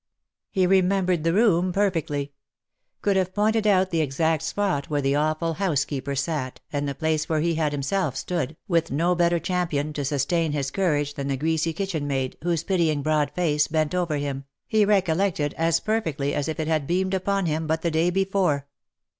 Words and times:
He 0.49 0.65
remembered 0.65 1.23
the 1.23 1.31
room 1.31 1.71
perfectly; 1.71 2.31
could 3.03 3.15
have 3.17 3.35
pointed 3.35 3.67
out 3.67 3.91
the 3.91 4.01
exact 4.01 4.41
spot 4.41 4.89
where 4.89 4.99
the 4.99 5.15
awful 5.15 5.53
housekeeper 5.53 6.15
sat, 6.15 6.59
and 6.73 6.89
the 6.89 6.95
place 6.95 7.29
where 7.29 7.41
he 7.41 7.53
had 7.53 7.71
himself 7.71 8.15
stood, 8.15 8.57
with 8.67 8.89
no 8.89 9.13
better 9.13 9.37
champion 9.37 9.93
to 9.93 10.03
sustain 10.03 10.53
his 10.53 10.71
courage 10.71 11.13
than 11.13 11.27
the 11.27 11.37
greasy 11.37 11.71
kitchen 11.71 12.07
maid, 12.07 12.35
whose 12.41 12.63
pitying 12.63 13.03
broad 13.03 13.29
face, 13.35 13.67
bent 13.67 13.93
over 13.93 14.15
him, 14.17 14.45
he 14.65 14.85
recollected 14.85 15.53
as 15.55 15.79
perfectly 15.79 16.33
as 16.33 16.47
if 16.47 16.59
it 16.59 16.67
had 16.67 16.87
beamed 16.87 17.13
upon 17.13 17.45
him 17.45 17.67
but 17.67 17.83
the 17.83 17.91
day 17.91 18.09
before. 18.09 18.65